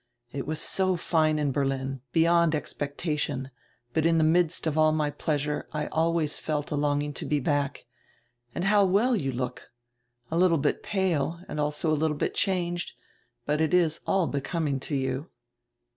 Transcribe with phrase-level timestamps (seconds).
[0.31, 3.51] "It was so fine in Berlin, beyond expectation,
[3.93, 7.39] but in die midst of all my pleasure I always felt a longing to be
[7.39, 7.85] back.
[8.55, 9.69] And how well you look!
[10.31, 12.93] A littie bit pale and also a littie bit changed,
[13.45, 15.29] but it is all becoming to you."